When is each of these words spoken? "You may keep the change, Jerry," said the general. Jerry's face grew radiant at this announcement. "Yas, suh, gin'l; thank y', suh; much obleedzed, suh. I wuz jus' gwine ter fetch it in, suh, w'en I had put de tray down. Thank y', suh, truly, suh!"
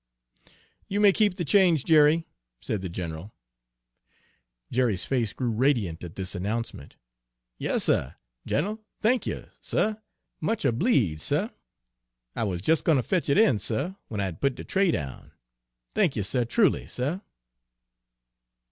"You 0.87 0.99
may 0.99 1.13
keep 1.13 1.35
the 1.35 1.45
change, 1.45 1.85
Jerry," 1.85 2.25
said 2.59 2.81
the 2.81 2.89
general. 2.89 3.35
Jerry's 4.71 5.05
face 5.05 5.31
grew 5.31 5.51
radiant 5.51 6.03
at 6.03 6.15
this 6.15 6.33
announcement. 6.33 6.95
"Yas, 7.59 7.83
suh, 7.83 8.13
gin'l; 8.47 8.79
thank 8.99 9.27
y', 9.27 9.45
suh; 9.61 9.97
much 10.39 10.65
obleedzed, 10.65 11.21
suh. 11.21 11.49
I 12.35 12.43
wuz 12.45 12.61
jus' 12.63 12.81
gwine 12.81 12.95
ter 12.97 13.03
fetch 13.03 13.29
it 13.29 13.37
in, 13.37 13.59
suh, 13.59 13.93
w'en 14.07 14.19
I 14.19 14.25
had 14.25 14.41
put 14.41 14.55
de 14.55 14.63
tray 14.63 14.89
down. 14.89 15.33
Thank 15.93 16.15
y', 16.15 16.21
suh, 16.21 16.45
truly, 16.45 16.87
suh!" 16.87 17.19